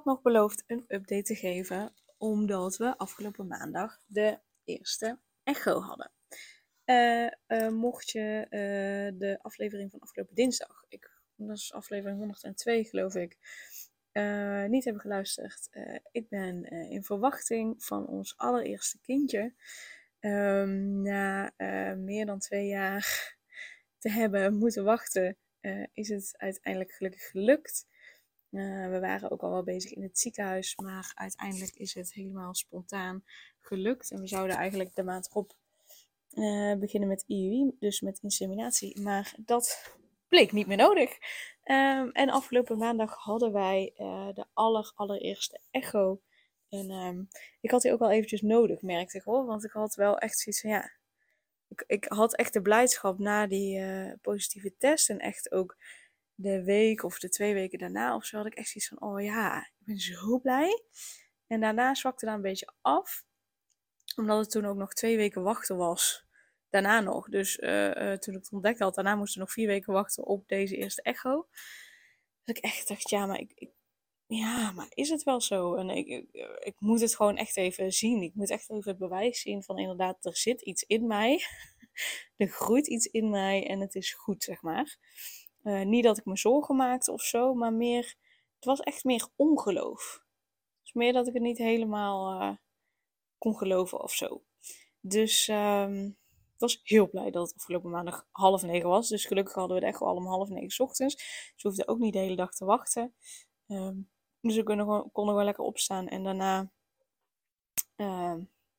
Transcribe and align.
Nog 0.00 0.22
beloofd 0.22 0.64
een 0.66 0.84
update 0.88 1.22
te 1.22 1.34
geven, 1.34 1.92
omdat 2.18 2.76
we 2.76 2.98
afgelopen 2.98 3.46
maandag 3.46 3.98
de 4.06 4.38
eerste 4.64 5.18
echo 5.42 5.80
hadden. 5.80 6.10
Uh, 6.86 7.30
uh, 7.48 7.68
mocht 7.68 8.10
je 8.10 8.46
uh, 8.50 9.18
de 9.18 9.38
aflevering 9.42 9.90
van 9.90 10.00
afgelopen 10.00 10.34
dinsdag, 10.34 10.84
ik, 10.88 11.10
dat 11.36 11.56
is 11.56 11.72
aflevering 11.72 12.18
102 12.18 12.84
geloof 12.84 13.14
ik, 13.14 13.38
niet 14.68 14.84
hebben 14.84 15.02
geluisterd. 15.02 15.68
ik 16.12 16.28
ben 16.28 16.64
in 16.64 17.04
verwachting 17.04 17.84
van 17.84 18.06
ons 18.06 18.36
allereerste 18.36 18.98
kindje. 19.00 19.54
Um, 20.20 21.02
na 21.02 21.52
meer 21.96 22.26
dan 22.26 22.38
twee 22.38 22.66
jaar 22.66 23.36
te 23.98 24.10
hebben 24.10 24.54
moeten 24.54 24.84
wachten, 24.84 25.36
is 25.92 26.08
het 26.08 26.34
uiteindelijk 26.36 26.92
gelukkig 26.92 27.30
gelukt. 27.30 27.86
Uh, 28.52 28.90
we 28.90 29.00
waren 29.00 29.30
ook 29.30 29.42
al 29.42 29.50
wel 29.50 29.62
bezig 29.62 29.92
in 29.92 30.02
het 30.02 30.18
ziekenhuis, 30.18 30.76
maar 30.76 31.12
uiteindelijk 31.14 31.74
is 31.74 31.94
het 31.94 32.12
helemaal 32.12 32.54
spontaan 32.54 33.24
gelukt. 33.60 34.10
En 34.10 34.20
we 34.20 34.26
zouden 34.26 34.56
eigenlijk 34.56 34.94
de 34.94 35.02
maand 35.02 35.28
erop 35.30 35.52
uh, 36.34 36.74
beginnen 36.74 37.08
met 37.08 37.24
IUI, 37.26 37.76
dus 37.78 38.00
met 38.00 38.18
inseminatie. 38.22 39.00
Maar 39.00 39.34
dat 39.38 39.96
bleek 40.28 40.52
niet 40.52 40.66
meer 40.66 40.76
nodig. 40.76 41.10
Um, 41.64 42.10
en 42.10 42.30
afgelopen 42.30 42.78
maandag 42.78 43.14
hadden 43.14 43.52
wij 43.52 43.92
uh, 43.96 44.28
de 44.34 44.44
aller, 44.52 44.92
allereerste 44.94 45.60
echo. 45.70 46.20
En 46.68 46.90
um, 46.90 47.28
ik 47.60 47.70
had 47.70 47.82
die 47.82 47.92
ook 47.92 47.98
wel 47.98 48.10
eventjes 48.10 48.42
nodig, 48.42 48.82
merkte 48.82 49.16
ik 49.16 49.24
hoor. 49.24 49.46
Want 49.46 49.64
ik 49.64 49.72
had 49.72 49.94
wel 49.94 50.18
echt 50.18 50.38
zoiets 50.38 50.60
van, 50.60 50.70
ja... 50.70 50.92
Ik, 51.68 51.84
ik 51.86 52.04
had 52.04 52.36
echt 52.36 52.52
de 52.52 52.62
blijdschap 52.62 53.18
na 53.18 53.46
die 53.46 53.84
positieve 54.22 54.76
test 54.78 55.10
en 55.10 55.18
echt 55.18 55.52
ook 55.52 55.76
de 56.42 56.64
week 56.64 57.02
of 57.02 57.18
de 57.18 57.28
twee 57.28 57.54
weken 57.54 57.78
daarna 57.78 58.16
of 58.16 58.24
zo 58.24 58.36
had 58.36 58.46
ik 58.46 58.54
echt 58.54 58.68
zoiets 58.68 58.88
van, 58.88 59.00
oh 59.00 59.22
ja, 59.22 59.58
ik 59.58 59.86
ben 59.86 59.98
zo 59.98 60.38
blij. 60.38 60.82
En 61.46 61.60
daarna 61.60 61.94
zwakte 61.94 62.26
dat 62.26 62.34
een 62.34 62.42
beetje 62.42 62.72
af, 62.80 63.24
omdat 64.16 64.38
het 64.38 64.50
toen 64.50 64.66
ook 64.66 64.76
nog 64.76 64.92
twee 64.92 65.16
weken 65.16 65.42
wachten 65.42 65.76
was. 65.76 66.26
Daarna 66.70 67.00
nog. 67.00 67.28
Dus 67.28 67.58
uh, 67.58 67.86
uh, 67.86 68.12
toen 68.12 68.34
ik 68.34 68.40
het 68.40 68.52
ontdekt 68.52 68.78
had, 68.78 68.94
daarna 68.94 69.16
moesten 69.16 69.38
we 69.38 69.44
nog 69.44 69.54
vier 69.54 69.66
weken 69.66 69.92
wachten 69.92 70.24
op 70.24 70.48
deze 70.48 70.76
eerste 70.76 71.02
echo. 71.02 71.48
Dat 72.44 72.56
ik 72.56 72.62
echt 72.64 72.88
dacht, 72.88 73.10
ja, 73.10 73.26
maar 73.26 73.38
ik, 73.38 73.52
ik 73.54 73.70
ja, 74.26 74.72
maar 74.72 74.86
is 74.94 75.08
het 75.08 75.22
wel 75.22 75.40
zo? 75.40 75.74
En 75.74 75.90
ik, 75.90 76.06
ik, 76.06 76.26
ik, 76.58 76.74
moet 76.78 77.00
het 77.00 77.16
gewoon 77.16 77.36
echt 77.36 77.56
even 77.56 77.92
zien. 77.92 78.22
Ik 78.22 78.34
moet 78.34 78.50
echt 78.50 78.70
even 78.70 78.88
het 78.90 78.98
bewijs 78.98 79.40
zien 79.40 79.62
van 79.62 79.78
inderdaad, 79.78 80.24
er 80.24 80.36
zit 80.36 80.60
iets 80.60 80.82
in 80.82 81.06
mij. 81.06 81.40
er 82.36 82.48
groeit 82.48 82.86
iets 82.86 83.06
in 83.06 83.30
mij 83.30 83.66
en 83.66 83.80
het 83.80 83.94
is 83.94 84.12
goed, 84.12 84.42
zeg 84.42 84.62
maar. 84.62 84.96
Uh, 85.62 85.82
niet 85.82 86.04
dat 86.04 86.18
ik 86.18 86.24
me 86.24 86.36
zorgen 86.36 86.76
maakte 86.76 87.12
of 87.12 87.22
zo, 87.22 87.54
maar 87.54 87.72
meer, 87.72 88.14
het 88.54 88.64
was 88.64 88.80
echt 88.80 89.04
meer 89.04 89.28
ongeloof. 89.36 90.24
Dus 90.82 90.92
meer 90.92 91.12
dat 91.12 91.26
ik 91.26 91.32
het 91.32 91.42
niet 91.42 91.58
helemaal 91.58 92.42
uh, 92.42 92.56
kon 93.38 93.56
geloven 93.56 94.00
of 94.02 94.12
zo. 94.12 94.42
Dus 95.00 95.48
um, 95.48 96.06
ik 96.54 96.58
was 96.58 96.80
heel 96.82 97.08
blij 97.08 97.30
dat 97.30 97.46
het 97.46 97.56
afgelopen 97.56 97.90
maandag 97.90 98.26
half 98.30 98.62
negen 98.62 98.88
was. 98.88 99.08
Dus 99.08 99.24
gelukkig 99.24 99.54
hadden 99.54 99.76
we 99.76 99.84
het 99.84 99.92
echt 99.92 100.02
wel 100.02 100.14
om 100.14 100.26
half 100.26 100.48
negen 100.48 100.84
ochtends. 100.84 101.14
Dus 101.14 101.62
we 101.62 101.68
hoefden 101.68 101.88
ook 101.88 101.98
niet 101.98 102.12
de 102.12 102.18
hele 102.18 102.36
dag 102.36 102.54
te 102.54 102.64
wachten. 102.64 103.14
Um, 103.66 104.10
dus 104.40 104.56
we 104.56 104.62
konden 104.62 104.84
gewoon, 104.84 105.10
konden 105.12 105.44
lekker 105.44 105.64
opstaan 105.64 106.08
en 106.08 106.24
daarna 106.24 106.70
uh, 107.96 108.34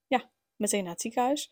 ja, 0.08 0.32
meteen 0.56 0.84
naar 0.84 0.92
het 0.92 1.02
ziekenhuis. 1.02 1.52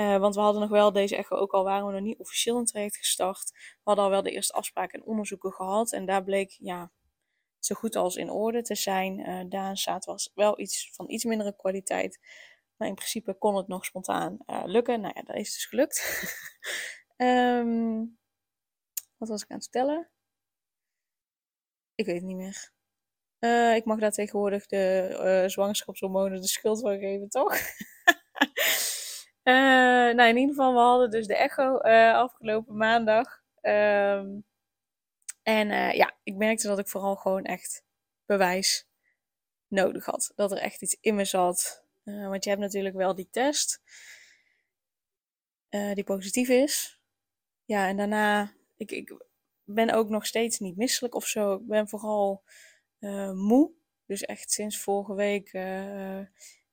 Uh, 0.00 0.16
want 0.16 0.34
we 0.34 0.40
hadden 0.40 0.60
nog 0.60 0.70
wel 0.70 0.92
deze 0.92 1.16
echo, 1.16 1.36
ook 1.36 1.52
al 1.52 1.64
waren 1.64 1.86
we 1.86 1.92
nog 1.92 2.00
niet 2.00 2.18
officieel 2.18 2.56
een 2.58 2.64
traject 2.64 2.96
gestart. 2.96 3.50
We 3.50 3.80
hadden 3.82 4.04
al 4.04 4.10
wel 4.10 4.22
de 4.22 4.30
eerste 4.30 4.52
afspraken 4.52 5.00
en 5.00 5.06
onderzoeken 5.06 5.52
gehad. 5.52 5.92
En 5.92 6.06
daar 6.06 6.24
bleek 6.24 6.56
ja, 6.60 6.92
zo 7.58 7.74
goed 7.74 7.96
als 7.96 8.16
in 8.16 8.30
orde 8.30 8.62
te 8.62 8.74
zijn. 8.74 9.18
Uh, 9.18 9.40
Daan 9.48 9.76
staat 9.76 10.04
was 10.04 10.30
wel 10.34 10.60
iets 10.60 10.90
van 10.92 11.10
iets 11.10 11.24
mindere 11.24 11.56
kwaliteit. 11.56 12.18
Maar 12.76 12.88
in 12.88 12.94
principe 12.94 13.34
kon 13.34 13.56
het 13.56 13.68
nog 13.68 13.84
spontaan 13.84 14.38
uh, 14.46 14.62
lukken. 14.64 15.00
Nou 15.00 15.12
ja, 15.16 15.22
dat 15.22 15.36
is 15.36 15.52
dus 15.52 15.66
gelukt. 15.66 16.22
um, 17.16 18.18
wat 19.18 19.28
was 19.28 19.42
ik 19.42 19.50
aan 19.50 19.56
het 19.56 19.68
vertellen? 19.70 20.10
Ik 21.94 22.06
weet 22.06 22.16
het 22.16 22.24
niet 22.24 22.36
meer. 22.36 22.72
Ik 23.76 23.84
mag 23.84 23.98
daar 23.98 24.12
tegenwoordig 24.12 24.66
de 24.66 25.44
zwangerschapshormonen 25.46 26.40
de 26.40 26.48
schuld 26.48 26.80
van 26.80 26.98
geven, 26.98 27.28
toch? 27.28 27.54
Uh, 29.48 29.54
nou, 30.14 30.28
in 30.28 30.36
ieder 30.36 30.54
geval, 30.54 30.72
we 30.72 30.78
hadden 30.78 31.10
dus 31.10 31.26
de 31.26 31.36
echo 31.36 31.80
uh, 31.82 32.14
afgelopen 32.14 32.76
maandag. 32.76 33.42
Um, 33.62 34.44
en 35.42 35.70
uh, 35.70 35.92
ja, 35.92 36.16
ik 36.22 36.34
merkte 36.34 36.66
dat 36.66 36.78
ik 36.78 36.88
vooral 36.88 37.16
gewoon 37.16 37.44
echt 37.44 37.84
bewijs 38.26 38.88
nodig 39.66 40.04
had. 40.04 40.32
Dat 40.34 40.52
er 40.52 40.58
echt 40.58 40.82
iets 40.82 40.96
in 41.00 41.14
me 41.14 41.24
zat. 41.24 41.84
want 42.04 42.44
je 42.44 42.50
hebt 42.50 42.62
natuurlijk 42.62 42.94
wel 42.94 43.14
die 43.14 43.28
test. 43.30 43.82
die 45.68 46.04
positief 46.04 46.48
is. 46.48 47.00
Ja, 47.64 47.88
en 47.88 47.96
daarna, 47.96 48.52
ik, 48.76 48.90
ik 48.90 49.26
ben 49.64 49.90
ook 49.90 50.08
nog 50.08 50.26
steeds 50.26 50.58
niet 50.58 50.76
misselijk 50.76 51.14
of 51.14 51.26
zo. 51.26 51.54
Ik 51.54 51.66
ben 51.66 51.88
vooral 51.88 52.42
moe. 53.34 53.72
Dus 54.06 54.22
echt 54.22 54.50
sinds 54.50 54.80
vorige 54.80 55.14
week 55.14 55.50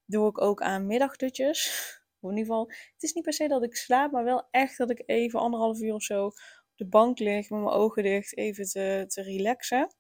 doe 0.05 0.29
ik 0.29 0.41
ook 0.41 0.61
aan 0.61 0.87
middagdutjes 0.87 1.94
in 2.31 2.37
ieder 2.37 2.53
geval, 2.53 2.71
het 2.93 3.03
is 3.03 3.13
niet 3.13 3.23
per 3.23 3.33
se 3.33 3.47
dat 3.47 3.63
ik 3.63 3.75
slaap, 3.75 4.11
maar 4.11 4.23
wel 4.23 4.47
echt 4.51 4.77
dat 4.77 4.89
ik 4.89 5.03
even 5.05 5.39
anderhalf 5.39 5.79
uur 5.79 5.93
of 5.93 6.03
zo 6.03 6.25
op 6.25 6.33
de 6.75 6.85
bank 6.87 7.19
lig 7.19 7.49
met 7.49 7.59
mijn 7.59 7.75
ogen 7.75 8.03
dicht, 8.03 8.37
even 8.37 8.65
te, 8.65 9.05
te 9.07 9.21
relaxen. 9.21 9.95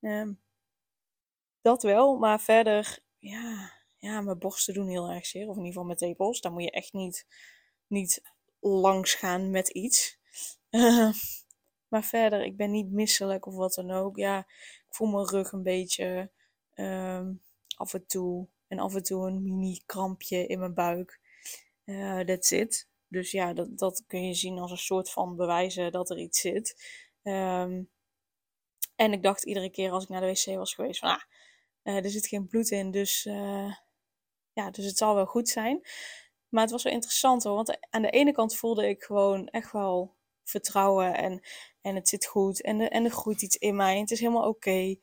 Um, 0.00 0.40
dat 1.60 1.82
wel, 1.82 2.16
maar 2.16 2.40
verder, 2.40 2.98
ja, 3.18 3.72
ja, 3.96 4.20
mijn 4.20 4.38
borsten 4.38 4.74
doen 4.74 4.88
heel 4.88 5.10
erg 5.10 5.26
zeer. 5.26 5.48
Of 5.48 5.56
in 5.56 5.64
ieder 5.64 5.66
geval 5.66 5.84
mijn 5.84 5.98
tepels. 5.98 6.40
Daar 6.40 6.52
moet 6.52 6.62
je 6.62 6.70
echt 6.70 6.92
niet, 6.92 7.26
niet 7.86 8.22
langs 8.60 9.14
gaan 9.14 9.50
met 9.50 9.68
iets. 9.68 10.18
Uh, 10.70 11.12
maar 11.88 12.04
verder, 12.04 12.44
ik 12.44 12.56
ben 12.56 12.70
niet 12.70 12.90
misselijk 12.90 13.46
of 13.46 13.54
wat 13.54 13.74
dan 13.74 13.90
ook. 13.90 14.16
Ja, 14.16 14.38
ik 14.38 14.86
voel 14.88 15.08
mijn 15.08 15.28
rug 15.28 15.52
een 15.52 15.62
beetje 15.62 16.30
um, 16.74 17.42
af 17.76 17.94
en 17.94 18.06
toe. 18.06 18.48
En 18.66 18.78
af 18.78 18.94
en 18.94 19.02
toe 19.02 19.26
een 19.26 19.42
mini 19.42 19.80
krampje 19.86 20.46
in 20.46 20.58
mijn 20.58 20.74
buik. 20.74 21.20
Uh, 21.88 22.20
that's 22.20 22.50
it. 22.50 22.88
Dus 23.08 23.30
ja, 23.30 23.52
dat, 23.52 23.78
dat 23.78 24.04
kun 24.06 24.26
je 24.26 24.34
zien 24.34 24.58
als 24.58 24.70
een 24.70 24.76
soort 24.76 25.10
van 25.10 25.36
bewijzen 25.36 25.92
dat 25.92 26.10
er 26.10 26.18
iets 26.18 26.40
zit. 26.40 26.82
Um, 27.22 27.90
en 28.96 29.12
ik 29.12 29.22
dacht 29.22 29.44
iedere 29.44 29.70
keer 29.70 29.90
als 29.90 30.02
ik 30.02 30.08
naar 30.08 30.20
de 30.20 30.26
wc 30.26 30.56
was 30.56 30.74
geweest 30.74 31.00
van, 31.00 31.08
ah, 31.08 31.22
uh, 31.84 32.04
er 32.04 32.10
zit 32.10 32.26
geen 32.26 32.46
bloed 32.46 32.70
in, 32.70 32.90
dus 32.90 33.24
uh, 33.26 33.74
ja, 34.52 34.70
dus 34.70 34.84
het 34.84 34.96
zal 34.96 35.14
wel 35.14 35.26
goed 35.26 35.48
zijn. 35.48 35.80
Maar 36.48 36.62
het 36.62 36.70
was 36.70 36.82
wel 36.82 36.92
interessant 36.92 37.42
hoor, 37.42 37.54
want 37.54 37.78
aan 37.90 38.02
de 38.02 38.10
ene 38.10 38.32
kant 38.32 38.56
voelde 38.56 38.88
ik 38.88 39.02
gewoon 39.02 39.48
echt 39.48 39.72
wel 39.72 40.16
vertrouwen 40.44 41.16
en, 41.16 41.46
en 41.80 41.94
het 41.94 42.08
zit 42.08 42.26
goed 42.26 42.62
en, 42.62 42.78
de, 42.78 42.88
en 42.88 43.04
er 43.04 43.10
groeit 43.10 43.42
iets 43.42 43.56
in 43.56 43.76
mij 43.76 43.94
en 43.94 44.00
het 44.00 44.10
is 44.10 44.20
helemaal 44.20 44.48
oké. 44.48 44.96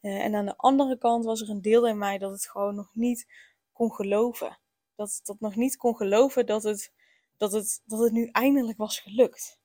En 0.00 0.34
aan 0.34 0.46
de 0.46 0.56
andere 0.56 0.98
kant 0.98 1.24
was 1.24 1.40
er 1.40 1.50
een 1.50 1.62
deel 1.62 1.88
in 1.88 1.98
mij 1.98 2.18
dat 2.18 2.30
het 2.30 2.48
gewoon 2.48 2.74
nog 2.74 2.90
niet 2.94 3.26
kon 3.72 3.92
geloven 3.92 4.58
dat, 5.00 5.20
dat 5.22 5.40
nog 5.40 5.56
niet 5.56 5.76
kon 5.76 5.96
geloven 5.96 6.46
dat 6.46 6.62
het, 6.62 6.92
dat 7.36 7.52
het, 7.52 7.82
dat 7.84 7.98
het 7.98 8.12
nu 8.12 8.26
eindelijk 8.26 8.78
was 8.78 8.98
gelukt. 8.98 9.58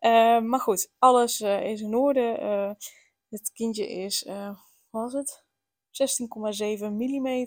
Uh, 0.00 0.40
maar 0.40 0.60
goed, 0.60 0.92
alles 0.98 1.40
uh, 1.40 1.70
is 1.70 1.80
in 1.80 1.94
orde. 1.94 2.38
Uh, 2.40 2.72
het 3.28 3.52
kindje 3.52 3.88
is, 3.88 4.22
wat 4.22 4.58
was 4.90 5.12
het? 5.12 5.44
16,7 6.78 6.90
mm. 6.90 7.46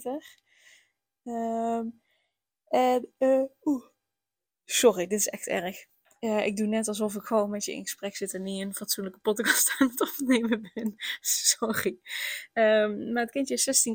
Ehm, 1.23 1.87
en, 2.67 3.13
oeh, 3.63 3.85
sorry, 4.65 5.07
dit 5.07 5.19
is 5.19 5.27
echt 5.27 5.47
erg. 5.47 5.87
Uh, 6.19 6.45
ik 6.45 6.57
doe 6.57 6.67
net 6.67 6.87
alsof 6.87 7.15
ik 7.15 7.23
gewoon 7.23 7.49
met 7.49 7.65
je 7.65 7.73
in 7.73 7.81
gesprek 7.81 8.15
zit 8.15 8.33
en 8.33 8.43
niet 8.43 8.61
een 8.61 8.75
fatsoenlijke 8.75 9.19
podcast 9.19 9.69
aan 9.77 9.89
het 9.89 10.01
opnemen 10.01 10.71
ben. 10.73 10.95
Sorry. 11.21 11.99
Um, 12.53 13.11
maar 13.11 13.23
het 13.23 13.31
kindje 13.31 13.53
is 13.53 13.85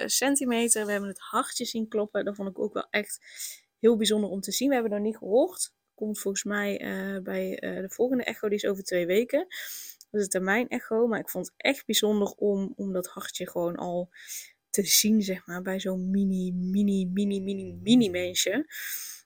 16,7 0.00 0.04
centimeter. 0.04 0.86
We 0.86 0.90
hebben 0.90 1.08
het 1.08 1.18
hartje 1.18 1.64
zien 1.64 1.88
kloppen. 1.88 2.24
Dat 2.24 2.36
vond 2.36 2.48
ik 2.48 2.58
ook 2.58 2.72
wel 2.72 2.86
echt 2.90 3.18
heel 3.78 3.96
bijzonder 3.96 4.30
om 4.30 4.40
te 4.40 4.52
zien. 4.52 4.68
We 4.68 4.74
hebben 4.74 4.92
nog 4.92 5.00
niet 5.00 5.16
gehoord. 5.16 5.72
Komt 5.94 6.20
volgens 6.20 6.44
mij 6.44 6.82
uh, 6.82 7.22
bij 7.22 7.62
uh, 7.62 7.80
de 7.80 7.90
volgende 7.90 8.24
echo, 8.24 8.48
die 8.48 8.58
is 8.58 8.66
over 8.66 8.84
twee 8.84 9.06
weken. 9.06 9.46
was 10.10 10.22
de 10.22 10.28
termijn 10.28 10.68
echo. 10.68 11.06
Maar 11.06 11.20
ik 11.20 11.30
vond 11.30 11.46
het 11.46 11.54
echt 11.56 11.86
bijzonder 11.86 12.28
om, 12.28 12.72
om 12.76 12.92
dat 12.92 13.06
hartje 13.06 13.50
gewoon 13.50 13.76
al 13.76 14.10
te 14.70 14.82
zien, 14.82 15.22
zeg 15.22 15.46
maar, 15.46 15.62
bij 15.62 15.80
zo'n 15.80 16.10
mini, 16.10 16.52
mini, 16.52 17.06
mini, 17.06 17.40
mini, 17.40 17.78
mini 17.82 18.10
mensje. 18.10 18.66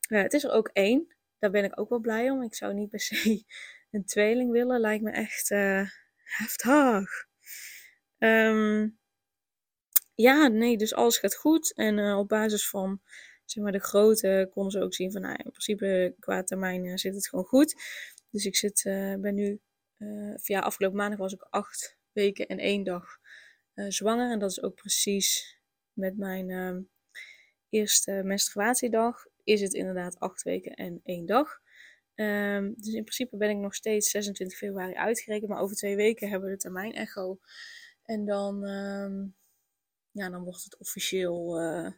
Het 0.01 0.33
is 0.33 0.45
er 0.45 0.51
ook 0.51 0.71
één. 0.73 1.15
Daar 1.45 1.53
ben 1.53 1.65
ik 1.65 1.81
ook 1.81 1.89
wel 1.89 2.01
blij 2.01 2.31
om. 2.31 2.43
Ik 2.43 2.55
zou 2.55 2.75
niet 2.75 2.91
per 2.91 3.01
se 3.01 3.45
een 3.91 4.05
tweeling 4.05 4.51
willen. 4.51 4.81
Lijkt 4.81 5.03
me 5.03 5.11
echt 5.11 5.51
uh, 5.51 5.89
heftig. 6.15 7.27
Um, 8.19 8.99
ja, 10.15 10.49
nee, 10.49 10.77
dus 10.77 10.95
alles 10.95 11.19
gaat 11.19 11.35
goed. 11.37 11.75
En 11.75 11.99
uh, 11.99 12.19
op 12.19 12.29
basis 12.29 12.69
van 12.69 13.01
zeg 13.45 13.63
maar, 13.63 13.73
de 13.73 13.79
grootte 13.79 14.49
konden 14.53 14.73
ze 14.73 14.81
ook 14.81 14.95
zien 14.95 15.13
van, 15.13 15.21
nou, 15.21 15.35
in 15.35 15.51
principe 15.51 16.15
qua 16.19 16.43
termijn 16.43 16.99
zit 16.99 17.15
het 17.15 17.29
gewoon 17.29 17.45
goed. 17.45 17.75
Dus 18.31 18.45
ik 18.45 18.57
zit, 18.57 18.83
ben 19.21 19.35
nu, 19.35 19.61
ja, 20.43 20.61
afgelopen 20.61 20.99
maandag 20.99 21.19
was 21.19 21.33
ik 21.33 21.47
acht 21.51 21.97
weken 22.13 22.47
en 22.47 22.59
één 22.59 22.85
dag 22.85 23.19
zwanger. 23.89 24.31
En 24.31 24.39
dat 24.39 24.51
is 24.51 24.63
ook 24.63 24.75
precies 24.75 25.59
met 25.93 26.17
mijn 26.17 26.49
uh, 26.49 26.77
eerste 27.69 28.21
menstruatiedag. 28.25 29.27
Is 29.45 29.61
het 29.61 29.75
inderdaad 29.75 30.19
acht 30.19 30.43
weken 30.43 30.75
en 30.75 31.01
één 31.05 31.27
dag. 31.27 31.63
Um, 32.15 32.75
dus 32.77 32.95
in 32.95 33.03
principe 33.03 33.37
ben 33.37 33.51
ik 33.51 33.57
nog 33.57 33.75
steeds 33.75 34.11
26 34.11 34.59
februari 34.59 34.95
uitgerekend. 34.95 35.51
Maar 35.51 35.61
over 35.61 35.77
twee 35.77 35.97
weken 35.97 36.29
hebben 36.29 36.49
we 36.49 36.55
de 36.55 36.61
termijn 36.61 36.93
echo. 36.93 37.39
En 38.03 38.25
dan, 38.25 38.65
um, 38.65 39.37
ja, 40.11 40.31
dan 40.31 40.45
wordt 40.45 40.65
het 40.65 40.77
officieel, 40.77 41.63
uh, 41.63 41.91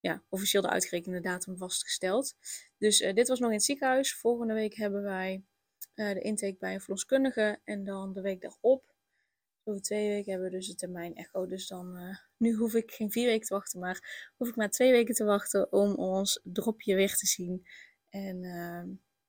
ja, 0.00 0.22
officieel 0.28 0.62
de 0.62 0.68
uitgerekende 0.68 1.20
datum 1.20 1.56
vastgesteld. 1.56 2.34
Dus 2.78 3.00
uh, 3.00 3.14
dit 3.14 3.28
was 3.28 3.38
nog 3.38 3.48
in 3.48 3.56
het 3.56 3.64
ziekenhuis. 3.64 4.14
Volgende 4.14 4.54
week 4.54 4.74
hebben 4.74 5.02
wij 5.02 5.44
uh, 5.94 6.12
de 6.12 6.20
intake 6.20 6.56
bij 6.58 6.74
een 6.74 6.80
verloskundige. 6.80 7.60
En 7.64 7.84
dan 7.84 8.12
de 8.12 8.20
week 8.20 8.40
daarop 8.40 8.95
over 9.68 9.82
twee 9.82 10.08
weken 10.08 10.32
hebben 10.32 10.50
we 10.50 10.56
dus 10.56 10.68
de 10.68 10.74
termijn 10.74 11.14
echo. 11.14 11.46
Dus 11.46 11.66
dan, 11.68 11.96
uh, 11.96 12.16
nu 12.36 12.54
hoef 12.54 12.74
ik 12.74 12.90
geen 12.90 13.10
vier 13.10 13.26
weken 13.26 13.46
te 13.46 13.54
wachten, 13.54 13.80
maar 13.80 14.32
hoef 14.36 14.48
ik 14.48 14.56
maar 14.56 14.70
twee 14.70 14.90
weken 14.90 15.14
te 15.14 15.24
wachten 15.24 15.72
om 15.72 15.94
ons 15.94 16.40
dropje 16.42 16.94
weer 16.94 17.14
te 17.16 17.26
zien. 17.26 17.66
En 18.08 18.42
uh, 18.44 18.82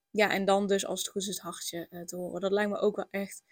ja, 0.10 0.31
en 0.31 0.45
dan 0.45 0.68
dus 0.68 0.86
als 0.86 1.00
het 1.00 1.10
goed 1.10 1.22
is 1.22 1.28
het 1.28 1.39
hartje 1.39 1.88
uh, 1.89 2.01
te 2.01 2.16
horen. 2.16 2.42
Dat 2.42 2.51
lijkt 2.51 2.72
me 2.72 2.78
ook 2.78 2.95
wel 2.95 3.07
echt, 3.12 3.44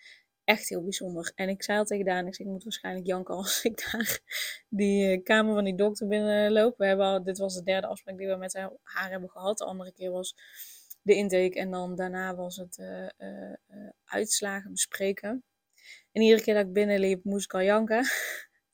echt 0.44 0.70
heel 0.70 0.84
bijzonder. 0.84 1.32
En 1.36 1.50
ik 1.50 1.64
zei 1.64 1.78
al 1.78 1.86
tegen 1.86 2.06
Daan, 2.06 2.28
ik, 2.28 2.40
moet 2.40 2.64
waarschijnlijk 2.64 3.06
janken 3.06 3.36
als 3.36 3.64
ik 3.70 3.92
daar 3.92 4.20
die 4.70 5.18
uh, 5.18 5.24
kamer 5.24 5.54
van 5.54 5.64
die 5.64 5.76
dokter 5.76 6.08
binnenloop. 6.08 6.78
We 6.78 6.86
hebben 6.86 7.06
al, 7.06 7.24
dit 7.24 7.38
was 7.38 7.56
de 7.56 7.64
derde 7.64 7.88
afspraak 7.88 8.18
die 8.18 8.28
we 8.28 8.36
met 8.36 8.54
haar 8.84 9.10
hebben 9.10 9.30
gehad. 9.30 9.58
De 9.58 9.66
andere 9.66 9.92
keer 9.94 10.12
was 10.12 10.36
de 11.02 11.16
intake 11.16 11.60
en 11.60 11.72
dan 11.72 11.96
daarna 11.96 12.36
was 12.36 12.56
het 12.56 12.84
uitslagen 14.06 14.72
bespreken. 14.72 15.44
En 16.16 16.22
iedere 16.22 16.42
keer 16.42 16.54
dat 16.54 16.66
ik 16.66 16.74
binnenliep, 16.74 17.24
moest 17.24 17.46
ik 17.46 17.54
al 17.54 17.62
janken. 17.62 18.06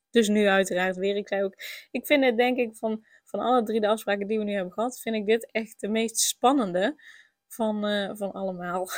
Dus 0.10 0.28
nu 0.28 0.48
uiteraard 0.48 0.96
weer. 0.96 1.16
Ik 1.16 1.28
zei 1.28 1.44
ook, 1.44 1.54
ik 1.92 2.06
vind 2.06 2.24
het 2.24 2.38
denk 2.38 2.58
ik 2.58 2.76
van, 2.76 3.06
van 3.26 3.40
alle 3.40 3.64
drie 3.64 3.80
de 3.80 3.88
afspraken 3.88 4.28
die 4.28 4.38
we 4.38 4.44
nu 4.44 4.54
hebben 4.54 4.74
gehad, 4.74 5.00
vind 5.00 5.16
ik 5.16 5.26
dit 5.26 5.52
echt 5.52 5.80
de 5.80 5.88
meest 5.88 6.20
spannende 6.20 7.02
van, 7.48 7.88
uh, 7.88 8.12
van 8.14 8.32
allemaal. 8.32 8.90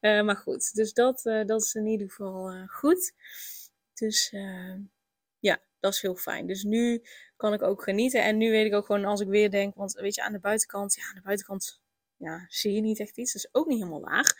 uh, 0.00 0.22
maar 0.26 0.36
goed, 0.36 0.74
dus 0.74 0.92
dat, 0.92 1.24
uh, 1.24 1.44
dat 1.44 1.62
is 1.62 1.74
in 1.74 1.86
ieder 1.86 2.08
geval 2.10 2.66
goed. 2.66 3.12
Dus 3.94 4.30
ja, 5.38 5.62
dat 5.80 5.92
is 5.92 6.00
heel 6.00 6.16
fijn. 6.16 6.46
Dus 6.46 6.62
nu 6.62 7.02
kan 7.36 7.52
ik 7.52 7.62
ook 7.62 7.82
genieten. 7.82 8.22
En 8.22 8.36
nu 8.36 8.50
weet 8.50 8.66
ik 8.66 8.74
ook 8.74 8.86
gewoon 8.86 9.04
als 9.04 9.20
ik 9.20 9.28
weer 9.28 9.50
denk, 9.50 9.74
want 9.74 9.92
weet 9.92 10.14
je, 10.14 10.22
aan 10.22 10.32
de 10.32 10.40
buitenkant, 10.40 10.94
ja, 10.94 11.08
aan 11.08 11.14
de 11.14 11.22
buitenkant 11.22 11.80
ja, 12.16 12.44
zie 12.48 12.72
je 12.72 12.80
niet 12.80 13.00
echt 13.00 13.18
iets. 13.18 13.32
Dat 13.32 13.44
is 13.44 13.54
ook 13.54 13.66
niet 13.66 13.78
helemaal 13.78 14.00
waar. 14.00 14.36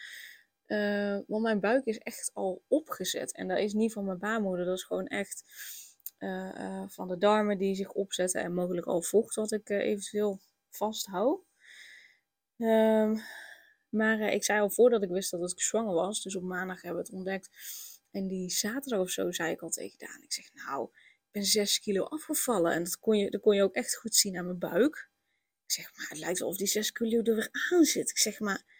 Uh, 0.66 1.18
want 1.26 1.42
mijn 1.42 1.60
buik 1.60 1.84
is 1.84 1.98
echt 1.98 2.30
al 2.34 2.62
opgezet. 2.68 3.34
En 3.34 3.48
dat 3.48 3.58
is 3.58 3.72
niet 3.72 3.92
van 3.92 4.04
mijn 4.04 4.18
baarmoeder. 4.18 4.64
Dat 4.64 4.76
is 4.76 4.84
gewoon 4.84 5.06
echt 5.06 5.44
uh, 6.18 6.54
uh, 6.58 6.84
van 6.88 7.08
de 7.08 7.18
darmen 7.18 7.58
die 7.58 7.74
zich 7.74 7.92
opzetten. 7.92 8.42
En 8.42 8.54
mogelijk 8.54 8.86
al 8.86 9.02
vocht 9.02 9.34
wat 9.34 9.52
ik 9.52 9.68
eventueel 9.68 10.40
vasthoud. 10.70 11.40
Um, 12.56 13.22
maar 13.88 14.20
ik 14.20 14.44
zei 14.44 14.60
al 14.60 14.70
voordat 14.70 15.02
ik 15.02 15.08
wist 15.08 15.30
dat 15.30 15.52
ik 15.52 15.60
zwanger 15.60 15.94
was. 15.94 16.22
Dus 16.22 16.36
op 16.36 16.42
maandag 16.42 16.82
hebben 16.82 17.02
we 17.02 17.06
het 17.06 17.16
ontdekt. 17.16 17.50
En 18.10 18.26
die 18.26 18.50
zaterdag 18.50 19.00
of 19.00 19.10
zo 19.10 19.32
zei 19.32 19.52
ik 19.52 19.62
al 19.62 19.68
tegen 19.68 19.98
Daan. 19.98 20.22
Ik 20.22 20.32
zeg 20.32 20.52
nou, 20.54 20.88
ik 20.94 21.30
ben 21.30 21.44
6 21.44 21.80
kilo 21.80 22.04
afgevallen. 22.04 22.72
En 22.72 22.84
dat 22.84 22.98
kon, 22.98 23.18
je, 23.18 23.30
dat 23.30 23.40
kon 23.40 23.56
je 23.56 23.62
ook 23.62 23.74
echt 23.74 23.96
goed 23.96 24.14
zien 24.14 24.36
aan 24.36 24.44
mijn 24.44 24.58
buik. 24.58 25.10
Ik 25.66 25.72
zeg 25.72 25.96
maar, 25.96 26.08
het 26.08 26.18
lijkt 26.18 26.38
wel 26.38 26.48
of 26.48 26.56
die 26.56 26.66
6 26.66 26.92
kilo 26.92 27.22
er 27.22 27.34
weer 27.34 27.48
aan 27.72 27.84
zit. 27.84 28.10
Ik 28.10 28.18
zeg 28.18 28.40
maar 28.40 28.73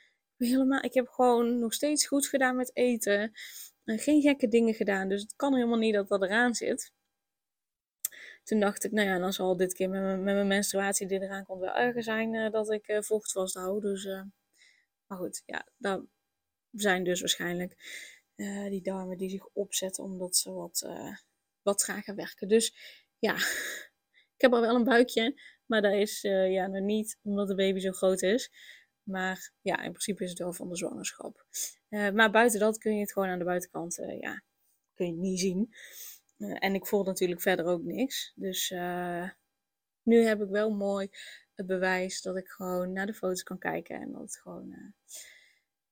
helemaal, 0.47 0.83
ik 0.83 0.95
heb 0.95 1.09
gewoon 1.09 1.59
nog 1.59 1.73
steeds 1.73 2.07
goed 2.07 2.27
gedaan 2.27 2.57
met 2.57 2.77
eten. 2.77 3.33
En 3.85 3.99
geen 3.99 4.23
gekke 4.23 4.49
dingen 4.49 4.75
gedaan. 4.75 5.09
Dus 5.09 5.23
het 5.23 5.37
kan 5.37 5.55
helemaal 5.55 5.79
niet 5.79 5.95
dat 5.95 6.09
dat 6.09 6.23
eraan 6.23 6.55
zit. 6.55 6.93
Toen 8.43 8.61
dacht 8.61 8.85
ik, 8.85 8.93
nou 8.93 9.09
ja, 9.09 9.19
dan 9.19 9.33
zal 9.33 9.57
dit 9.57 9.75
keer 9.75 9.89
met 9.91 10.21
mijn, 10.21 10.47
menstruatie 10.47 11.07
die 11.07 11.23
eraan 11.23 11.45
komt 11.45 11.61
wel 11.61 11.75
erger 11.75 12.03
zijn 12.03 12.35
uh, 12.35 12.51
dat 12.51 12.71
ik 12.71 12.89
uh, 12.89 13.01
vocht 13.01 13.33
vasthoud. 13.33 13.83
Dus, 13.83 14.05
uh, 14.05 14.23
maar 15.07 15.19
goed, 15.19 15.43
ja, 15.47 15.69
dat 15.77 16.05
zijn 16.71 17.05
dus 17.05 17.21
waarschijnlijk 17.21 18.03
die 18.69 18.83
darmen 18.83 19.19
die 19.19 19.31
zich 19.31 19.49
opzetten 19.53 20.05
omdat 20.05 20.37
ze 20.37 20.53
wat, 20.53 20.89
wat 21.63 21.79
trager 21.79 22.15
werken. 22.15 22.49
Dus 22.49 22.75
ja, 23.19 23.35
ik 24.37 24.41
heb 24.41 24.53
al 24.53 24.61
wel 24.61 24.75
een 24.75 24.85
buikje, 24.85 25.41
maar 25.67 25.83
dat 25.83 25.93
is 25.93 26.21
ja, 26.23 26.67
nog 26.67 26.83
niet 26.83 27.19
omdat 27.23 27.49
de 27.49 27.55
baby 27.55 27.81
zo 27.81 27.93
groot 27.93 28.23
is. 28.23 28.51
Maar 29.05 29.53
ja, 29.61 29.77
in 29.77 29.91
principe 29.91 30.25
is 30.25 30.31
het 30.31 30.39
wel 30.39 30.53
van 30.53 30.69
de 30.69 30.77
zwangerschap. 30.77 31.47
Uh, 31.89 32.11
maar 32.11 32.31
buiten 32.31 32.61
dat 32.61 32.79
kun 32.79 32.95
je 32.95 33.01
het 33.01 33.13
gewoon 33.13 33.29
aan 33.29 33.39
de 33.39 33.45
buitenkant, 33.45 33.99
uh, 33.99 34.21
ja, 34.21 34.43
kun 34.95 35.07
je 35.07 35.13
niet 35.13 35.41
zien. 35.41 35.75
Uh, 36.39 36.57
en 36.59 36.75
ik 36.75 36.87
voel 36.87 37.05
natuurlijk 37.05 37.41
verder 37.41 37.67
ook 37.67 37.83
niks. 37.83 38.33
Dus 38.35 38.71
nu 40.03 40.25
heb 40.25 40.41
ik 40.41 40.49
wel 40.49 40.71
mooi 40.71 41.09
het 41.55 41.67
bewijs 41.67 42.23
dat 42.23 42.37
ik 42.37 42.49
gewoon 42.49 42.93
naar 42.93 43.07
de 43.07 43.15
foto's 43.15 43.43
kan 43.43 43.59
kijken 43.59 44.01
en 44.01 44.13
dat 44.13 44.21
het 44.21 44.39
gewoon, 44.39 44.95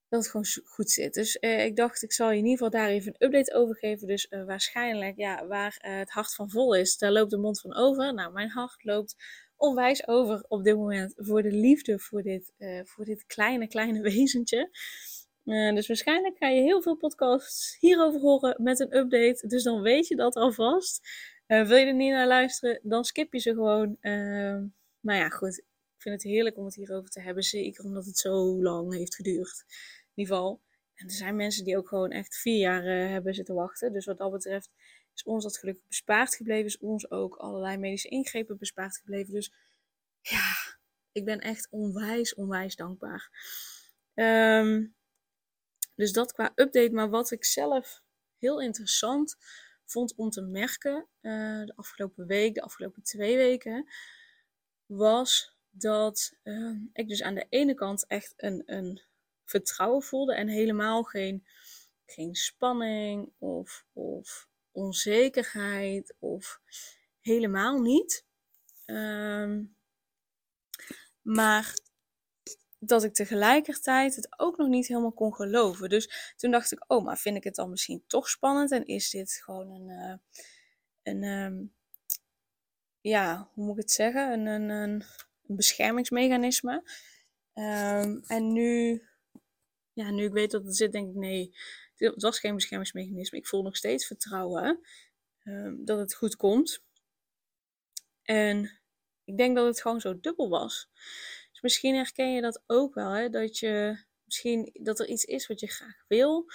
dat 0.09 0.19
het 0.21 0.29
gewoon 0.29 0.45
goed 0.63 0.91
zit. 0.91 1.13
Dus 1.13 1.35
ik 1.35 1.75
dacht, 1.75 2.03
ik 2.03 2.13
zal 2.13 2.31
je 2.31 2.37
in 2.37 2.45
ieder 2.45 2.65
geval 2.65 2.79
daar 2.79 2.89
even 2.89 3.15
een 3.17 3.27
update 3.27 3.53
over 3.53 3.75
geven. 3.75 4.07
Dus 4.07 4.27
waarschijnlijk, 4.29 5.17
ja, 5.17 5.47
waar 5.47 5.75
het 5.77 6.09
hart 6.09 6.35
van 6.35 6.49
vol 6.49 6.75
is, 6.75 6.97
daar 6.97 7.11
loopt 7.11 7.31
de 7.31 7.37
mond 7.37 7.61
van 7.61 7.75
over. 7.75 8.13
Nou, 8.13 8.33
mijn 8.33 8.49
hart 8.49 8.83
loopt 8.83 9.15
onwijs 9.63 10.07
over 10.07 10.45
op 10.47 10.63
dit 10.63 10.75
moment 10.75 11.13
voor 11.17 11.41
de 11.41 11.51
liefde 11.51 11.99
voor 11.99 12.21
dit, 12.21 12.53
uh, 12.57 12.79
voor 12.83 13.05
dit 13.05 13.25
kleine, 13.25 13.67
kleine 13.67 14.01
wezentje. 14.11 14.69
Uh, 15.45 15.75
dus 15.75 15.87
waarschijnlijk 15.87 16.37
ga 16.37 16.47
je 16.47 16.61
heel 16.61 16.81
veel 16.81 16.95
podcasts 16.95 17.77
hierover 17.79 18.19
horen 18.19 18.63
met 18.63 18.79
een 18.79 18.95
update. 18.95 19.47
Dus 19.47 19.63
dan 19.63 19.81
weet 19.81 20.07
je 20.07 20.15
dat 20.15 20.35
alvast. 20.35 21.07
Uh, 21.47 21.67
wil 21.67 21.77
je 21.77 21.85
er 21.85 21.93
niet 21.93 22.11
naar 22.11 22.27
luisteren, 22.27 22.79
dan 22.83 23.03
skip 23.03 23.33
je 23.33 23.39
ze 23.39 23.53
gewoon. 23.53 23.97
Maar 24.99 25.15
ja, 25.15 25.29
goed. 25.29 25.57
Ik 25.57 26.11
vind 26.11 26.23
het 26.23 26.31
heerlijk 26.31 26.57
om 26.57 26.65
het 26.65 26.75
hierover 26.75 27.09
te 27.09 27.21
hebben. 27.21 27.43
Zeker 27.43 27.83
omdat 27.83 28.05
het 28.05 28.17
zo 28.17 28.61
lang 28.61 28.93
heeft 28.93 29.15
geduurd. 29.15 29.63
In 29.67 30.11
ieder 30.13 30.35
geval. 30.35 30.61
En 30.93 31.05
er 31.05 31.13
zijn 31.13 31.35
mensen 31.35 31.63
die 31.63 31.77
ook 31.77 31.87
gewoon 31.87 32.11
echt 32.11 32.35
vier 32.37 32.59
jaar 32.59 32.83
hebben 32.83 33.33
zitten 33.33 33.55
wachten. 33.55 33.93
Dus 33.93 34.05
wat 34.05 34.17
dat 34.17 34.31
betreft 34.31 34.71
is 35.15 35.23
ons 35.23 35.43
dat 35.43 35.57
gelukkig 35.57 35.87
bespaard 35.87 36.35
gebleven. 36.35 36.65
Is 36.65 36.77
ons 36.77 37.11
ook 37.11 37.35
allerlei 37.35 37.77
medische 37.77 38.07
ingrepen 38.09 38.57
bespaard 38.57 38.97
gebleven. 38.97 39.33
Dus 39.33 39.53
ja, 40.21 40.77
ik 41.11 41.25
ben 41.25 41.39
echt 41.39 41.67
onwijs, 41.69 42.33
onwijs 42.33 42.75
dankbaar. 42.75 43.29
Um, 44.13 44.95
dus 45.95 46.11
dat 46.11 46.33
qua 46.33 46.51
update. 46.55 46.91
Maar 46.91 47.09
wat 47.09 47.31
ik 47.31 47.45
zelf 47.45 48.03
heel 48.37 48.61
interessant 48.61 49.37
vond 49.85 50.15
om 50.15 50.29
te 50.29 50.41
merken 50.41 51.07
uh, 51.21 51.65
de 51.65 51.73
afgelopen 51.75 52.27
week, 52.27 52.53
de 52.53 52.61
afgelopen 52.61 53.03
twee 53.03 53.37
weken, 53.37 53.89
was 54.85 55.57
dat 55.69 56.37
uh, 56.43 56.77
ik 56.93 57.07
dus 57.07 57.23
aan 57.23 57.35
de 57.35 57.45
ene 57.49 57.73
kant 57.73 58.07
echt 58.07 58.33
een, 58.37 58.63
een 58.65 59.01
vertrouwen 59.45 60.03
voelde 60.03 60.35
en 60.35 60.47
helemaal 60.47 61.03
geen, 61.03 61.45
geen 62.05 62.35
spanning 62.35 63.31
of, 63.37 63.85
of 63.93 64.47
onzekerheid 64.71 66.15
of 66.19 66.61
helemaal 67.21 67.81
niet. 67.81 68.25
Um, 68.85 69.75
maar 71.21 71.73
dat 72.79 73.03
ik 73.03 73.13
tegelijkertijd 73.13 74.15
het 74.15 74.39
ook 74.39 74.57
nog 74.57 74.67
niet 74.67 74.87
helemaal 74.87 75.11
kon 75.11 75.35
geloven. 75.35 75.89
Dus 75.89 76.33
toen 76.35 76.51
dacht 76.51 76.71
ik, 76.71 76.83
oh, 76.87 77.03
maar 77.03 77.17
vind 77.17 77.37
ik 77.37 77.43
het 77.43 77.55
dan 77.55 77.69
misschien 77.69 78.03
toch 78.07 78.29
spannend? 78.29 78.71
En 78.71 78.85
is 78.85 79.09
dit 79.09 79.41
gewoon 79.43 79.69
een, 79.69 79.89
uh, 79.89 80.15
een 81.03 81.23
um, 81.23 81.73
ja, 83.01 83.49
hoe 83.53 83.65
moet 83.65 83.75
ik 83.75 83.81
het 83.81 83.91
zeggen? 83.91 84.31
Een, 84.31 84.45
een, 84.45 84.69
een, 84.69 85.03
beschermingsmechanisme. 85.45 86.83
Um, 87.53 88.23
en 88.27 88.53
nu, 88.53 89.03
ja, 89.93 90.11
nu 90.11 90.25
ik 90.25 90.31
weet 90.31 90.51
dat 90.51 90.63
het 90.63 90.75
zit, 90.75 90.91
denk 90.91 91.09
ik, 91.09 91.15
nee, 91.15 91.55
het 91.95 92.21
was 92.21 92.39
geen 92.39 92.55
beschermingsmechanisme. 92.55 93.37
Ik 93.37 93.47
voel 93.47 93.61
nog 93.61 93.75
steeds 93.75 94.07
vertrouwen 94.07 94.79
um, 95.43 95.85
dat 95.85 95.99
het 95.99 96.15
goed 96.15 96.35
komt. 96.35 96.83
En 98.23 98.81
ik 99.23 99.37
denk 99.37 99.55
dat 99.55 99.65
het 99.65 99.81
gewoon 99.81 100.01
zo 100.01 100.19
dubbel 100.19 100.49
was. 100.49 100.89
Dus 101.51 101.61
misschien 101.61 101.95
herken 101.95 102.33
je 102.33 102.41
dat 102.41 102.63
ook 102.67 102.93
wel, 102.93 103.11
hè? 103.11 103.29
dat 103.29 103.57
je 103.59 104.03
misschien 104.23 104.69
dat 104.73 104.99
er 104.99 105.07
iets 105.07 105.23
is 105.23 105.47
wat 105.47 105.59
je 105.59 105.67
graag 105.67 106.03
wil, 106.07 106.51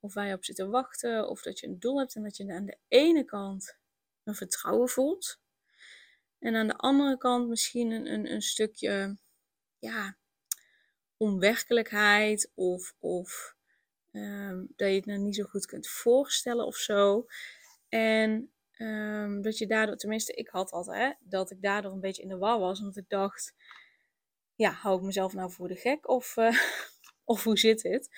of 0.00 0.14
waar 0.14 0.26
je 0.26 0.34
op 0.34 0.44
zit 0.44 0.56
te 0.56 0.68
wachten, 0.68 1.28
of 1.28 1.42
dat 1.42 1.60
je 1.60 1.66
een 1.66 1.78
doel 1.78 1.98
hebt 1.98 2.14
en 2.14 2.22
dat 2.22 2.36
je 2.36 2.52
aan 2.52 2.66
de 2.66 2.78
ene 2.88 3.24
kant 3.24 3.76
een 4.24 4.34
vertrouwen 4.34 4.88
voelt. 4.88 5.40
En 6.38 6.54
aan 6.54 6.66
de 6.66 6.76
andere 6.76 7.16
kant 7.16 7.48
misschien 7.48 7.90
een, 7.90 8.12
een, 8.12 8.32
een 8.32 8.42
stukje 8.42 9.16
ja, 9.78 10.16
onwerkelijkheid 11.22 12.50
of, 12.54 12.94
of 12.98 13.54
ehm, 14.10 14.64
dat 14.76 14.88
je 14.88 14.94
het 14.94 15.06
nou 15.06 15.18
niet 15.18 15.36
zo 15.36 15.44
goed 15.44 15.66
kunt 15.66 15.88
voorstellen 15.88 16.66
of 16.66 16.76
zo. 16.76 17.26
En 17.88 18.52
ehm, 18.72 19.40
dat 19.40 19.58
je 19.58 19.66
daardoor, 19.66 19.96
tenminste 19.96 20.32
ik 20.32 20.48
had 20.48 20.70
altijd, 20.70 20.98
hè, 20.98 21.12
dat 21.28 21.50
ik 21.50 21.62
daardoor 21.62 21.92
een 21.92 22.00
beetje 22.00 22.22
in 22.22 22.28
de 22.28 22.36
war 22.36 22.58
was. 22.58 22.80
Omdat 22.80 22.96
ik 22.96 23.08
dacht, 23.08 23.54
ja, 24.54 24.70
hou 24.70 24.98
ik 24.98 25.04
mezelf 25.04 25.32
nou 25.32 25.50
voor 25.50 25.68
de 25.68 25.76
gek 25.76 26.08
of, 26.08 26.36
uh, 26.36 26.58
of 27.32 27.44
hoe 27.44 27.58
zit 27.58 27.82
het? 27.82 28.08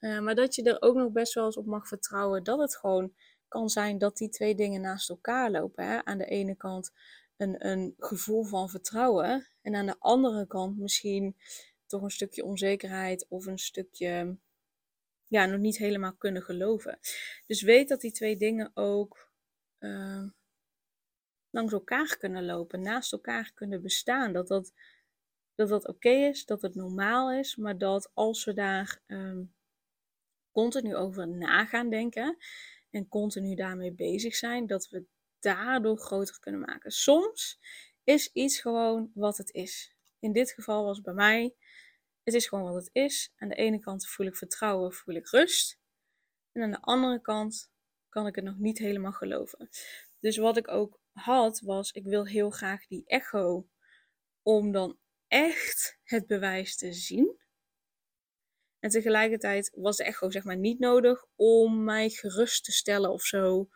Uh, 0.00 0.20
maar 0.20 0.34
dat 0.34 0.54
je 0.54 0.62
er 0.62 0.82
ook 0.82 0.96
nog 0.96 1.12
best 1.12 1.34
wel 1.34 1.44
eens 1.44 1.56
op 1.56 1.66
mag 1.66 1.88
vertrouwen 1.88 2.44
dat 2.44 2.58
het 2.58 2.76
gewoon 2.76 3.14
kan 3.48 3.68
zijn 3.68 3.98
dat 3.98 4.16
die 4.16 4.28
twee 4.28 4.54
dingen 4.54 4.80
naast 4.80 5.10
elkaar 5.10 5.50
lopen. 5.50 5.86
Hè? 5.86 6.04
Aan 6.04 6.18
de 6.18 6.24
ene 6.26 6.56
kant 6.56 6.92
een, 7.36 7.66
een 7.66 7.94
gevoel 7.98 8.44
van 8.44 8.68
vertrouwen 8.68 9.46
en 9.62 9.74
aan 9.74 9.86
de 9.86 9.96
andere 9.98 10.46
kant 10.46 10.78
misschien 10.78 11.36
toch 11.86 12.02
een 12.02 12.10
stukje 12.10 12.44
onzekerheid 12.44 13.26
of 13.28 13.46
een 13.46 13.58
stukje 13.58 14.36
ja, 15.28 15.46
nog 15.46 15.60
niet 15.60 15.78
helemaal 15.78 16.14
kunnen 16.14 16.42
geloven. 16.42 16.98
Dus 17.46 17.62
weet 17.62 17.88
dat 17.88 18.00
die 18.00 18.12
twee 18.12 18.36
dingen 18.36 18.70
ook 18.74 19.30
uh, 19.78 20.24
langs 21.50 21.72
elkaar 21.72 22.16
kunnen 22.16 22.44
lopen, 22.44 22.80
naast 22.82 23.12
elkaar 23.12 23.50
kunnen 23.54 23.82
bestaan. 23.82 24.32
Dat 24.32 24.48
dat, 24.48 24.72
dat, 25.54 25.68
dat 25.68 25.88
oké 25.88 26.10
is, 26.10 26.44
dat 26.44 26.62
het 26.62 26.74
normaal 26.74 27.32
is, 27.32 27.56
maar 27.56 27.78
dat 27.78 28.10
als 28.14 28.44
we 28.44 28.52
daar 28.52 29.00
um, 29.06 29.54
continu 30.52 30.96
over 30.96 31.28
na 31.28 31.64
gaan 31.64 31.90
denken 31.90 32.36
en 32.90 33.08
continu 33.08 33.54
daarmee 33.54 33.92
bezig 33.92 34.34
zijn, 34.34 34.66
dat 34.66 34.88
we 34.88 35.04
daardoor 35.38 35.98
groter 35.98 36.40
kunnen 36.40 36.60
maken. 36.60 36.90
Soms 36.90 37.60
is 38.04 38.30
iets 38.32 38.60
gewoon 38.60 39.10
wat 39.14 39.36
het 39.36 39.52
is. 39.52 39.94
In 40.18 40.32
dit 40.32 40.52
geval 40.52 40.84
was 40.84 41.00
bij 41.00 41.14
mij 41.14 41.54
het 42.26 42.34
is 42.34 42.46
gewoon 42.46 42.72
wat 42.72 42.74
het 42.84 42.90
is. 42.92 43.32
Aan 43.36 43.48
de 43.48 43.54
ene 43.54 43.78
kant 43.78 44.06
voel 44.06 44.26
ik 44.26 44.36
vertrouwen, 44.36 44.92
voel 44.92 45.14
ik 45.14 45.28
rust. 45.28 45.78
En 46.52 46.62
aan 46.62 46.70
de 46.70 46.80
andere 46.80 47.20
kant 47.20 47.70
kan 48.08 48.26
ik 48.26 48.34
het 48.34 48.44
nog 48.44 48.58
niet 48.58 48.78
helemaal 48.78 49.12
geloven. 49.12 49.68
Dus 50.20 50.36
wat 50.36 50.56
ik 50.56 50.68
ook 50.68 51.00
had, 51.12 51.60
was 51.60 51.92
ik 51.92 52.04
wil 52.04 52.26
heel 52.26 52.50
graag 52.50 52.86
die 52.86 53.02
echo. 53.06 53.68
Om 54.42 54.72
dan 54.72 54.98
echt 55.28 55.98
het 56.02 56.26
bewijs 56.26 56.76
te 56.76 56.92
zien. 56.92 57.40
En 58.78 58.90
tegelijkertijd 58.90 59.72
was 59.74 59.96
de 59.96 60.04
echo 60.04 60.30
zeg 60.30 60.44
maar 60.44 60.56
niet 60.56 60.78
nodig 60.78 61.24
om 61.36 61.84
mij 61.84 62.08
gerust 62.08 62.64
te 62.64 62.72
stellen 62.72 63.10
of 63.10 63.22
zo 63.22 63.68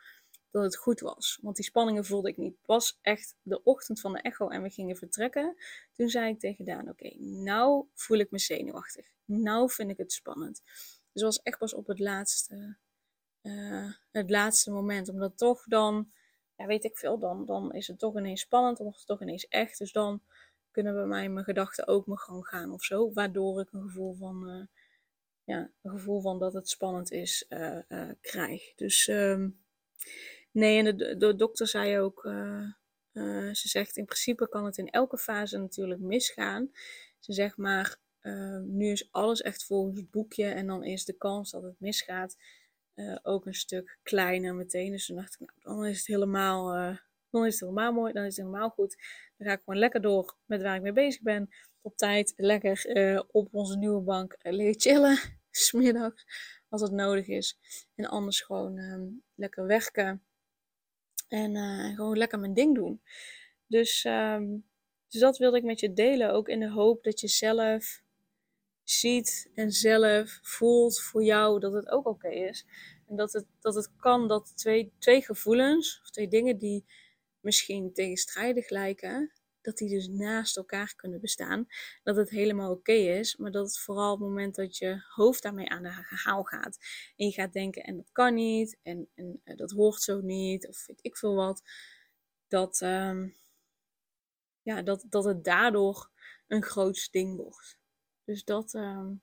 dat 0.50 0.62
het 0.62 0.76
goed 0.76 1.00
was. 1.00 1.38
Want 1.42 1.57
die 1.57 1.64
spanningen 1.64 2.04
voelde 2.04 2.28
ik 2.28 2.37
niet. 2.37 2.57
Pas 2.62 2.99
echt 3.02 3.37
de 3.42 3.62
ochtend 3.62 4.00
van 4.00 4.12
de 4.12 4.21
echo 4.21 4.49
en 4.49 4.62
we 4.62 4.71
gingen 4.71 4.97
vertrekken. 4.97 5.57
Toen 5.92 6.09
zei 6.09 6.33
ik 6.33 6.38
tegen 6.38 6.64
Daan, 6.64 6.88
oké, 6.88 7.14
nou 7.19 7.87
voel 7.95 8.19
ik 8.19 8.30
me 8.30 8.38
zenuwachtig. 8.38 9.07
Nou 9.25 9.71
vind 9.71 9.90
ik 9.90 9.97
het 9.97 10.12
spannend. 10.12 10.62
Dus 11.12 11.23
was 11.23 11.42
echt 11.42 11.59
pas 11.59 11.75
op 11.75 11.87
het 11.87 11.99
laatste, 11.99 12.76
uh, 13.42 13.92
het 14.11 14.30
laatste 14.30 14.71
moment. 14.71 15.09
Omdat 15.09 15.38
toch 15.38 15.64
dan, 15.64 16.12
ja 16.57 16.66
weet 16.66 16.85
ik 16.85 16.99
veel, 16.99 17.19
dan, 17.19 17.47
dan 17.47 17.73
is 17.73 17.87
het 17.87 17.99
toch 17.99 18.16
ineens 18.16 18.40
spannend. 18.40 18.78
Wordt 18.78 18.99
het 18.99 19.07
toch 19.07 19.23
ineens 19.23 19.49
echt. 19.49 19.78
Dus 19.78 19.92
dan 19.92 20.23
kunnen 20.71 20.95
bij 20.95 21.07
mij 21.07 21.28
mijn 21.28 21.45
gedachten 21.45 21.87
ook 21.87 22.07
mijn 22.07 22.19
gang 22.19 22.47
gaan 22.47 22.73
of 22.73 22.85
zo. 22.85 23.12
Waardoor 23.12 23.61
ik 23.61 23.73
een 23.73 23.83
gevoel 23.83 24.14
van... 24.14 24.50
Uh, 24.50 24.66
ja, 25.45 25.71
een 25.83 25.90
gevoel 25.90 26.21
van 26.21 26.38
dat 26.38 26.52
het 26.52 26.69
spannend 26.69 27.11
is, 27.11 27.47
uh, 27.49 28.11
krijg. 28.21 28.75
Dus 28.75 29.09
um, 29.09 29.61
Nee, 30.52 30.85
en 30.85 30.97
de, 30.97 31.35
dokter 31.37 31.66
zei 31.66 31.99
ook, 31.99 32.25
uh, 32.25 32.62
uh, 33.12 33.54
ze 33.54 33.69
zegt 33.69 33.97
in 33.97 34.04
principe 34.04 34.49
kan 34.49 34.64
het 34.64 34.78
in 34.78 34.90
elke 34.90 35.19
fase 35.19 35.59
natuurlijk 35.59 36.00
misgaan. 36.00 36.71
Ze 37.19 37.33
zegt 37.33 37.57
maar, 37.57 37.97
uh, 38.23 38.59
nu 38.59 38.90
is 38.90 39.09
alles 39.12 39.40
echt 39.40 39.64
volgens 39.64 40.00
het 40.00 40.11
boekje 40.11 40.45
en 40.45 40.66
dan 40.66 40.85
is 40.85 41.04
de 41.04 41.16
kans 41.16 41.50
dat 41.50 41.62
het 41.62 41.80
misgaat 41.80 42.37
ook 43.23 43.47
een 43.47 43.54
stuk 43.54 43.99
kleiner 44.02 44.54
meteen. 44.54 44.90
Dus 44.90 45.07
toen 45.07 45.16
dacht 45.16 45.40
ik, 45.40 45.52
nou, 45.62 45.76
dan 45.76 45.87
is 45.87 45.99
het 45.99 46.07
helemaal, 46.07 46.97
dan 47.30 47.47
is 47.47 47.52
het 47.52 47.61
helemaal 47.61 47.92
mooi, 47.92 48.12
dan 48.12 48.25
is 48.25 48.37
het 48.37 48.47
helemaal 48.47 48.71
goed. 48.71 48.97
Dan 49.37 49.47
ga 49.47 49.52
ik 49.52 49.59
gewoon 49.64 49.78
lekker 49.78 50.00
door 50.00 50.37
met 50.45 50.62
waar 50.62 50.76
ik 50.76 50.83
mee 50.83 50.92
bezig 50.92 51.23
ben. 51.23 51.49
Op 51.80 51.97
tijd, 51.97 52.33
lekker 52.37 53.25
op 53.30 53.54
onze 53.54 53.76
nieuwe 53.76 54.00
bank 54.00 54.37
leren 54.38 54.80
chillen, 54.80 55.19
smiddags, 55.50 56.26
als 56.69 56.83
het 56.83 56.92
nodig 56.92 57.26
is. 57.26 57.59
En 57.95 58.07
anders 58.07 58.40
gewoon 58.40 59.23
lekker 59.35 59.66
werken. 59.66 60.23
En 61.30 61.54
uh, 61.54 61.94
gewoon 61.94 62.16
lekker 62.16 62.38
mijn 62.38 62.54
ding 62.54 62.75
doen. 62.75 63.00
Dus, 63.66 64.04
um, 64.04 64.64
dus 65.08 65.20
dat 65.20 65.38
wilde 65.38 65.56
ik 65.56 65.64
met 65.64 65.80
je 65.80 65.92
delen. 65.92 66.32
Ook 66.32 66.49
in 66.49 66.60
de 66.60 66.70
hoop 66.70 67.02
dat 67.02 67.20
je 67.20 67.28
zelf 67.28 68.02
ziet 68.82 69.50
en 69.54 69.70
zelf 69.70 70.38
voelt 70.42 71.00
voor 71.00 71.22
jou 71.25 71.60
dat 71.60 71.72
het 71.72 71.88
ook 71.88 72.06
oké 72.06 72.28
is. 72.28 72.66
En 73.06 73.16
dat 73.16 73.32
het, 73.32 73.46
dat 73.60 73.75
het 73.75 73.90
kan 73.96 74.28
dat 74.28 74.56
twee, 74.56 74.92
twee 74.99 75.22
gevoelens, 75.22 76.00
of 76.02 76.10
twee 76.10 76.28
dingen 76.28 76.58
die 76.58 76.84
misschien 77.40 77.92
tegenstrijdig 77.92 78.70
lijken, 78.70 79.32
dat 79.61 79.76
die 79.76 79.88
dus 79.88 80.09
naast 80.09 80.57
elkaar 80.57 80.95
kunnen 80.97 81.21
bestaan. 81.21 81.67
Dat 82.02 82.17
het 82.17 82.31
helemaal 82.31 82.71
oké 82.71 82.93
is, 82.93 83.37
maar 83.37 83.50
dat 83.50 83.67
het 83.67 83.79
vooral 83.79 84.12
op 84.12 84.19
het 84.19 84.29
moment 84.29 84.55
dat 84.55 84.76
je 84.76 85.05
hoofd 85.09 85.43
daarmee 85.43 85.69
aan 85.69 85.83
de 85.83 86.05
haal 86.25 86.45
gaat. 86.45 86.79
En 87.17 87.26
je 87.26 87.33
gaat 87.33 87.52
denken, 87.52 87.83
en 87.83 87.97
dat 87.97 88.12
kan 88.12 88.35
niet, 88.35 88.79
en, 88.83 89.09
en 89.14 89.40
uh, 89.45 89.57
dat 89.57 89.71
hoort 89.71 90.02
zo 90.02 90.21
niet, 90.21 90.69
of 90.69 90.87
weet 90.87 90.99
ik 91.02 91.17
veel 91.17 91.35
wat. 91.35 91.62
Dat, 92.49 92.81
um, 92.81 93.37
ja, 94.62 94.83
dat, 94.83 95.07
dat 95.09 95.25
het 95.25 95.45
daardoor 95.45 96.11
een 96.49 96.62
groot 96.62 97.09
ding 97.11 97.37
wordt. 97.37 97.79
Dus 98.25 98.45
dat, 98.45 98.75
um, 98.75 99.23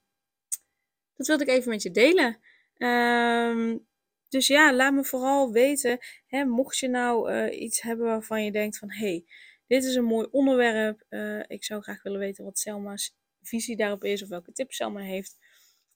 dat 1.16 1.26
wilde 1.26 1.44
ik 1.44 1.50
even 1.50 1.70
met 1.70 1.82
je 1.82 1.90
delen. 1.90 2.40
Um, 2.76 3.86
dus 4.28 4.46
ja, 4.46 4.74
laat 4.74 4.92
me 4.92 5.04
vooral 5.04 5.52
weten, 5.52 5.98
hè, 6.26 6.44
mocht 6.44 6.78
je 6.78 6.88
nou 6.88 7.32
uh, 7.32 7.60
iets 7.60 7.82
hebben 7.82 8.06
waarvan 8.06 8.44
je 8.44 8.52
denkt 8.52 8.78
van, 8.78 8.90
hé, 8.90 9.06
hey, 9.06 9.24
dit 9.68 9.84
is 9.84 9.94
een 9.94 10.04
mooi 10.04 10.28
onderwerp. 10.30 11.04
Uh, 11.08 11.42
ik 11.46 11.64
zou 11.64 11.82
graag 11.82 12.02
willen 12.02 12.18
weten 12.18 12.44
wat 12.44 12.58
Selma's 12.58 13.14
visie 13.42 13.76
daarop 13.76 14.04
is 14.04 14.22
of 14.22 14.28
welke 14.28 14.52
tips 14.52 14.76
Selma 14.76 15.00
heeft. 15.00 15.36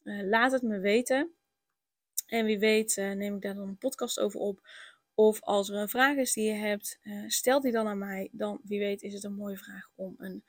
Uh, 0.02 0.22
laat 0.22 0.52
het 0.52 0.62
me 0.62 0.78
weten. 0.78 1.32
En 2.26 2.44
wie 2.44 2.58
weet 2.58 2.96
uh, 2.96 3.12
neem 3.12 3.34
ik 3.34 3.42
daar 3.42 3.54
dan 3.54 3.68
een 3.68 3.78
podcast 3.78 4.20
over 4.20 4.40
op. 4.40 4.68
Of 5.14 5.42
als 5.42 5.70
er 5.70 5.76
een 5.76 5.88
vraag 5.88 6.16
is 6.16 6.32
die 6.32 6.44
je 6.44 6.52
hebt, 6.52 6.98
stel 7.26 7.60
die 7.60 7.72
dan 7.72 7.86
aan 7.86 7.98
mij. 7.98 8.28
Dan 8.32 8.60
wie 8.64 8.78
weet 8.78 9.02
is 9.02 9.12
het 9.12 9.24
een 9.24 9.34
mooie 9.34 9.56
vraag 9.56 9.90
om 9.94 10.14
een 10.18 10.44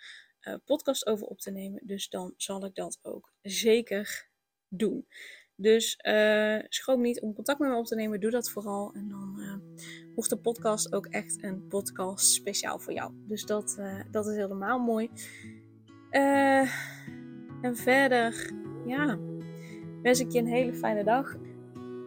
podcast 0.65 1.05
over 1.05 1.27
op 1.27 1.39
te 1.39 1.51
nemen. 1.51 1.81
Dus 1.83 2.09
dan 2.09 2.33
zal 2.37 2.65
ik 2.65 2.75
dat 2.75 2.99
ook 3.01 3.33
zeker 3.41 4.29
doen. 4.67 5.07
Dus 5.55 5.99
uh, 6.07 6.59
schroom 6.69 7.01
niet 7.01 7.21
om 7.21 7.33
contact 7.33 7.59
met 7.59 7.69
me 7.69 7.75
op 7.75 7.85
te 7.85 7.95
nemen. 7.95 8.19
Doe 8.19 8.31
dat 8.31 8.49
vooral. 8.49 8.93
En 8.93 9.07
dan 9.09 9.61
wordt 10.15 10.29
de 10.29 10.37
podcast 10.37 10.93
ook 10.93 11.05
echt 11.05 11.43
een 11.43 11.67
podcast 11.67 12.25
speciaal 12.25 12.79
voor 12.79 12.93
jou. 12.93 13.11
Dus 13.27 13.45
dat, 13.45 13.75
uh, 13.79 13.99
dat 14.11 14.27
is 14.27 14.35
helemaal 14.35 14.79
mooi. 14.79 15.09
en 17.61 17.75
verder, 17.75 18.51
ja, 18.85 19.19
wens 20.01 20.19
ik 20.19 20.31
je 20.31 20.39
een 20.39 20.47
hele 20.47 20.73
fijne 20.73 21.03
dag. 21.03 21.35